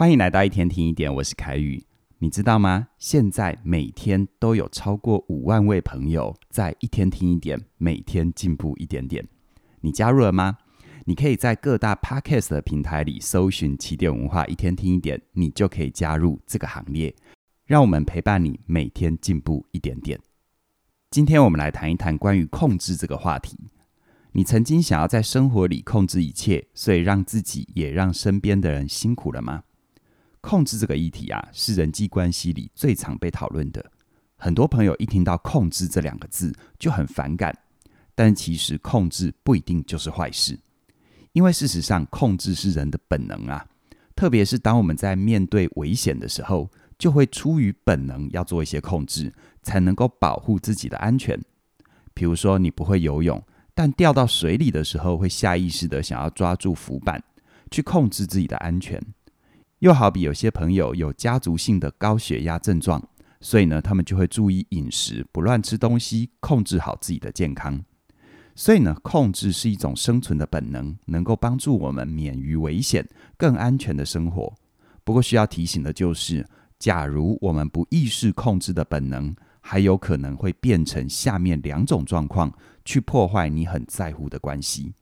[0.00, 1.84] 欢迎来到一天听一点，我是凯宇。
[2.20, 2.88] 你知道吗？
[2.96, 9.28] 现在每天都有超过五万位朋友在一天听一点，每天进步一点点。
[9.82, 10.56] 你加入了吗？
[11.04, 17.14] 你可以在各大 Podcast 的平台里搜寻“起点文化一天听一点”，你就可以加入这个行列。
[17.66, 20.18] 让我们陪伴你，每天进步一点点。
[21.10, 23.58] 今天我们来谈一谈关于控制这个话题。
[24.32, 29.64] 你曾经想要在生活里控制一切，所以让自己也让身边的人辛苦了吗？
[30.40, 33.84] 控制这个议题啊，是人际关系里最常被讨论的。
[34.36, 37.56] 很多朋友一听到“控制”这两个字就很反感，
[38.14, 40.58] 但其实控制不一定就是坏事，
[41.32, 43.66] 因为事实上控制是人的本能啊。
[44.16, 49.32] 特别是当我们在面对危险的时候，就会出于本能要做一些控制，
[49.62, 51.38] 才能够保护自己的安全。
[52.12, 53.42] 比如说，你不会游泳，
[53.74, 57.22] 但掉到水里的时候，会下意识地想要抓住浮板，
[57.70, 59.00] 去控制自己的安全。
[59.80, 63.02] 又好比有些朋友有家族性的高血压症状，
[63.40, 67.82] 所以呢，他们就会注意饮食，不乱吃东西，控制好自己的健康。
[68.54, 74.54] 所以呢，控制是一种生存的本能，能够帮助我们免于危险，更安全的生活。
[75.02, 76.46] 不过需要提醒的就是，
[76.78, 82.52] 假如我们不意识控制的本能，还有可能会变成下面两种状况，
[82.84, 84.92] 去破坏你很在乎的关系。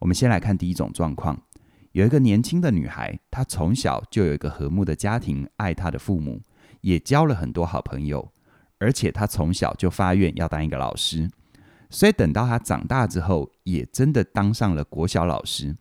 [0.00, 1.40] 我们先来看第一种状况。
[1.92, 6.40] 有一个年轻的女孩，她从小就有一个和睦的家庭，爱她的父母，
[6.82, 8.32] 也交了很多好朋友，
[8.78, 11.28] 而且她从小就发愿要当一个老师，
[11.90, 15.76] 所以等到她长大之后，也真的当上了国小老师。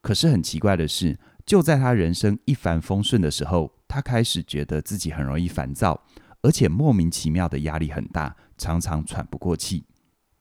[0.00, 6.00] 可是很奇怪的是，就在她人生一帆风顺的时候，她开始觉得自己很容易烦躁，
[6.42, 9.84] 而且莫名其妙的压力很大，常常喘不过气。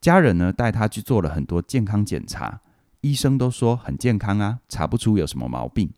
[0.00, 2.60] 家人呢，带她去做了很多健康检查。
[3.08, 5.92] 医生都说很健康啊，查不出有什么毛病。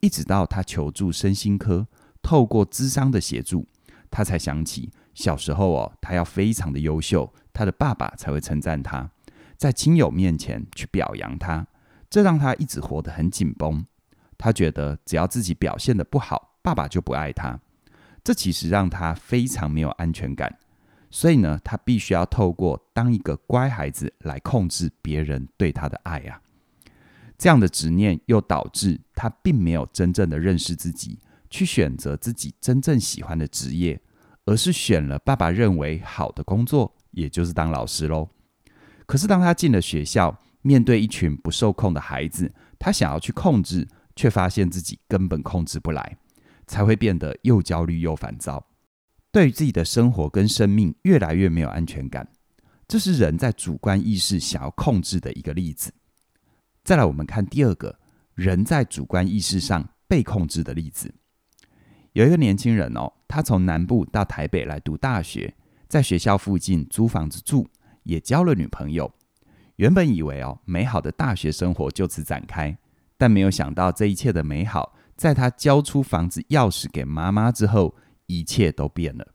[0.00, 1.86] 一直到他求助身心科，
[2.20, 3.66] 透过咨商的协助，
[4.10, 9.10] 他才想起小时候哦，他要非常的优秀，他的爸爸才会称赞他，
[9.56, 11.66] 在亲友面前去表扬他，
[12.08, 13.84] 这让他一直活得很紧绷。
[14.36, 17.58] 他觉得只要自己表现得不好，爸爸就不爱他。
[18.22, 20.58] 这其实让他非常没有安全感。
[21.10, 26.40] 所以呢，他必须要透过当一个乖孩子来控制别人对他的爱啊。
[27.40, 31.18] 这样的执念又导致他并没有真正的认识自己，
[31.48, 33.98] 去选择自己真正喜欢的职业，
[34.44, 38.28] 而是选了爸爸认为好的工作，也就是当老师喽。
[39.06, 46.18] 可是当他进了学校，面对一群不受控的孩子，他想要去控制，却发现自己根本控制不来，
[46.66, 48.62] 才会变得又焦虑又烦躁，
[49.32, 52.28] 对于自己的生活跟生命越来越没有安全感。
[52.86, 55.90] 这是人在主观意识想要控制的一个例子。
[56.82, 57.98] 再来，我们看第二个
[58.34, 61.14] 人在主观意识上被控制的例子。
[62.12, 65.54] 有一个年轻人哦，他从南部到台北来读大学，
[65.86, 67.68] 在学校附近租房子住，
[68.02, 69.12] 也交了女朋友。
[69.76, 72.76] 原本以为哦，美好的大学生活就此展开，
[73.16, 77.94] 但没有想到这一切的美好，在他交出房子钥匙给妈妈之后，
[78.26, 79.28] 一切都变了。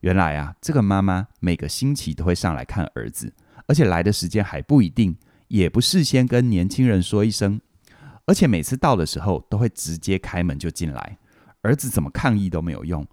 [0.00, 3.32] 原来啊，这个妈妈每个星期都会上来看儿子，
[3.68, 5.16] 而且来的时间还不一定。
[5.52, 7.60] 也不事先跟年轻人说一声，
[8.24, 11.18] 而且每次到的时候都会直接开门就进来，
[11.60, 13.06] 儿子怎么抗议都没有用。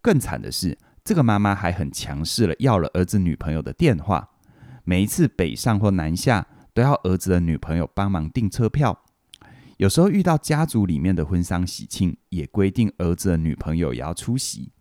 [0.00, 4.26] 更惨的是，这个妈妈还很强势了，要了儿子女朋友的电话，
[4.84, 8.98] 每一次北上或南下都要儿子的女朋友帮忙订车票。
[9.76, 14.72] 有时候遇到家族里面的婚丧喜庆，也规定儿子的女朋友也要出席，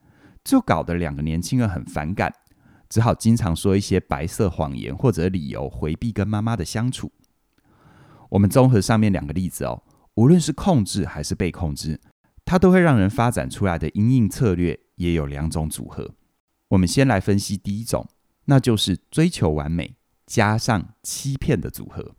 [0.45, 2.33] 就搞得两个年轻人很反感。
[2.91, 7.09] 只好经常说一些白色谎言或者理由回避跟妈妈的相处。
[8.31, 9.81] 我们综合上面两个例子哦，
[10.16, 12.02] 无论是控制还是被控制，
[12.44, 16.16] 它都会让人发展出来的因应策略也有两种组合。
[16.68, 18.06] 我们先来分析第一种，
[18.44, 22.16] 那就是追求完美加上欺骗的组合。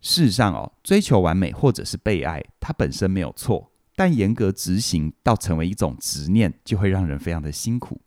[0.00, 8.00] 事实上哦，追求完美或者是被爱，它本身没有错，但严格执行到成为一种执念，就会让人非常的辛苦。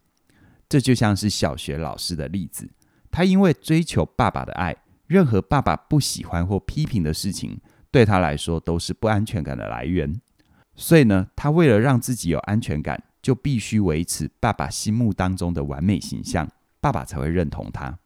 [0.69, 2.69] 这就像是小学老师的例子，
[3.09, 4.75] 他因为追求爸爸的爱，
[5.07, 10.21] 任何爸爸不喜欢或批评的事情，对他来说都是不安全感的来源。
[10.75, 16.47] 所以呢，他为了让自己有安全感，就必须维持爸爸心目当中的完美形象，
[16.79, 17.97] 爸爸才会认同他。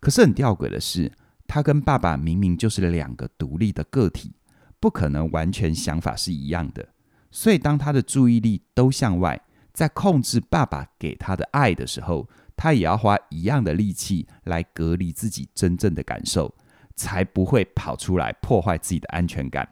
[0.00, 1.12] 可是很吊诡的是，
[1.46, 4.32] 他跟爸爸明明就是两个独立的个体，
[4.80, 6.88] 不可能完全想法是一样的。
[7.30, 9.40] 所以当他的注意力都向外。
[9.72, 16.54] 在控制爸爸给他的爱的时候，他也要花一样的力气来隔离自己真正的感受，
[16.94, 19.68] 才不会跑出来破坏自己的安全感。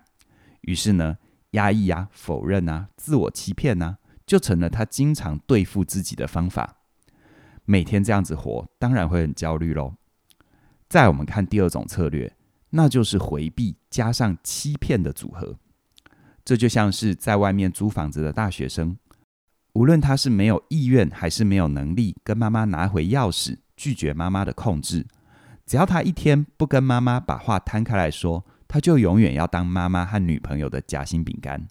[0.62, 1.18] 于是呢，
[1.50, 6.76] 压抑啊、否认啊、自我欺骗啊，就成了他经常对付自己的方法。
[7.64, 9.94] 每天这样子活，当然会很焦虑喽。
[10.88, 12.34] 再我们看第二种策略，
[12.70, 15.58] 那就是回避加上欺骗的组合。
[16.44, 18.96] 这就像是在外面租房子的大学生，
[19.74, 25.06] 无论他是没有意愿还是没有能力跟妈妈拿回钥匙，拒绝妈妈的控制，
[25.64, 31.68] 只要他一天不跟妈妈把话摊开来说，他就永远要当妈妈和女朋友的夹心饼干。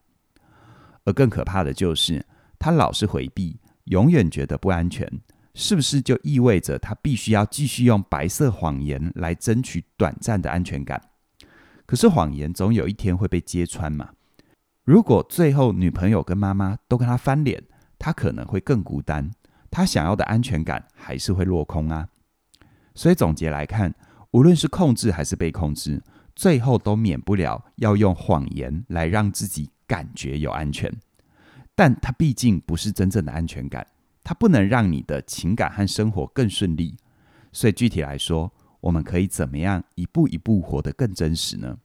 [1.03, 2.25] 而更可怕的就是，
[2.59, 5.09] 他老是回避，永远觉得不安全，
[5.53, 11.01] 是不是就意味着他必须要继续用白色谎言来争取短暂的安全感？
[11.85, 14.09] 可是谎言总有一天会被揭穿嘛。
[14.83, 17.63] 如果最后女朋友跟妈妈都跟他翻脸，
[17.99, 19.31] 他可能会更孤单，
[19.69, 22.07] 他想要的安全感还是会落空啊。
[22.95, 23.93] 所以总结来看，
[24.31, 26.01] 无论是控制还是被控制，
[26.35, 30.91] 最后都免不了要用谎言来让自己感觉有安全。
[31.75, 33.85] 但它毕竟不是真正的安全感，
[34.23, 36.97] 它不能让你的情感和生活更顺利。
[37.51, 38.51] 所以具体来说，
[38.81, 41.77] 我们可以怎么样一步一步活得更真实呢？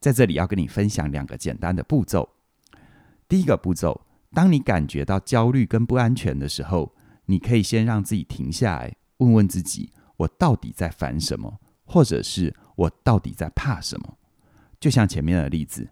[0.00, 2.28] 在这里要跟你分享两个简单的步骤。
[3.28, 4.02] 第一个步骤，
[4.34, 6.94] 当你感觉到焦虑跟不安全的时候，
[7.26, 11.60] 你可以先让自己停下来，问问自己：我到底在烦什么？
[11.84, 14.18] 或者是我到底在怕什么？
[14.80, 15.88] 就像前面的例子，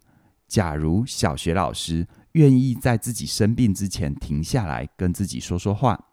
[0.48, 6.08] 假如小学老师愿意在自己生病之前停下来跟自己说说话，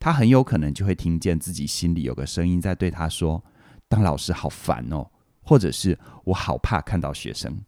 [0.00, 3.44] 他很有可能就会听见自己心里有个声音在对他说
[3.88, 5.06] ：“当老师好烦哦。”
[5.46, 7.60] 或者是我好怕看到学生。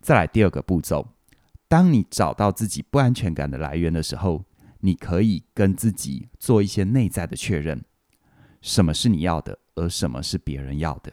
[0.00, 1.06] 再来第二个步骤，
[1.70, 4.44] 当你找到自己不安全感的来源的时候，
[4.80, 7.84] 你可以跟自己做一些内在的确认：
[8.60, 11.12] 什么是你要的，而什么是别人要的。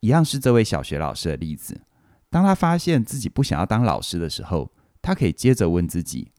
[0.00, 1.82] 一样是这位小学老师的例子，
[2.28, 6.32] 当他发现自己不想要当老师的时候，他可以接着问自己：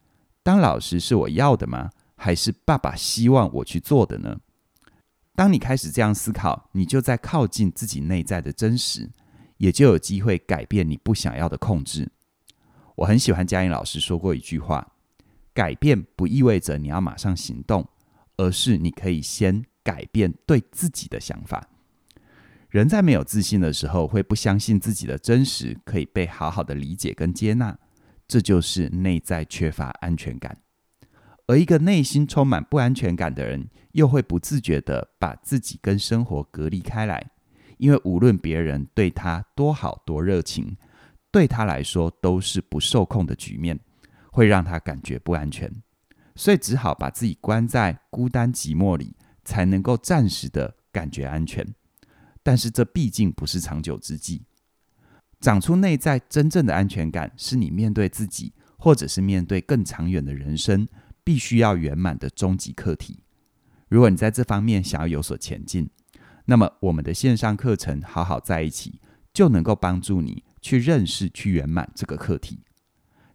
[0.43, 1.89] 当老师是我要的吗？
[2.17, 4.41] 还是爸爸希望我去做的呢？
[5.35, 9.09] 当你开始这样思考，你就在靠近自己内在的真实，
[9.55, 12.11] 也就有机会改变你不想要的控制。
[13.01, 14.93] 我很喜欢嘉颖老师说过一句话：
[15.55, 17.87] 改变不意味着你要马上行动，
[18.37, 21.67] 而是你可以先改变对自己的想法。
[22.69, 27.75] 人在没有自信的时候，会不相信自己的真实可以被好好的理解跟接纳，
[28.27, 30.55] 这就是内在缺乏安全感。
[31.47, 37.31] 而一个内心充满不安全感的人，又会不自觉地把自己跟生活隔离开来，
[37.79, 40.77] 因为无论别人对他多好多热情，
[41.31, 43.79] 对他来说都是不受控的局面，
[44.31, 45.71] 会让他感觉不安全，
[46.35, 51.65] 所以只好把自己关在孤单寂寞里，才能够暂时的感觉安全。
[52.43, 54.43] 但是这毕竟不是长久之计。
[55.39, 60.87] 长出内在真正的安全感，是你面对自己，或者是面对更长远的人生，
[61.23, 63.23] 必须要圆满的终极课题。
[63.87, 65.89] 如果你在这方面想要有所前进，
[66.45, 68.91] 那么我们的线上课程《好好在一起》
[69.33, 72.59] 就能够帮助你去认识、去圆满这个课题。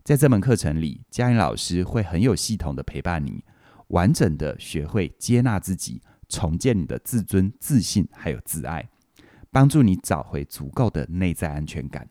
[0.05, 3.45] 在这门课程里，嘉颖老师会很有系统的陪伴你，
[3.89, 8.89] 完整的学会接纳自己，重建你的自尊、自信还有自爱，
[9.51, 12.09] 帮助你找回足够的内在安全感。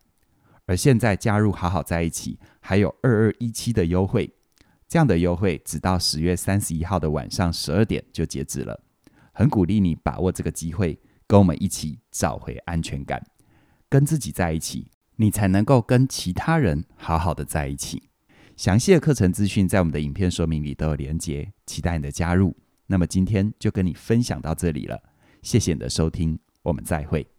[0.66, 4.34] 而现在加入《好好在一起》，还有二二一七的优惠。
[4.88, 8.84] 这样的优惠直到十月三十一号的晚上十二点就截止了，
[9.32, 13.26] 很鼓励你把握这个机会，跟我们一起找回安全感，
[13.90, 18.10] 跟自己在一起，你才能够跟其他人好好的在一起。
[18.56, 22.56] 详细的课程资讯在我们的影片说明里都有连结，期待你的加入。
[22.88, 25.02] 那么今天就跟你分享到这里了，
[25.42, 27.35] 谢谢你的收听，我们再会。